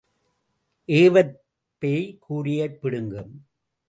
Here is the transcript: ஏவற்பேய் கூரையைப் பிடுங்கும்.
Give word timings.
ஏவற்பேய் 0.87 2.17
கூரையைப் 2.19 2.81
பிடுங்கும். 2.81 3.33